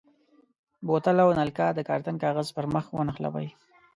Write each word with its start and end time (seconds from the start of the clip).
بوتل 0.87 1.17
او 1.23 1.29
نلکه 1.39 1.65
د 1.73 1.79
کارتن 1.89 2.15
کاغذ 2.23 2.47
پر 2.55 2.65
مخ 2.73 2.85
ونښلوئ. 2.97 3.47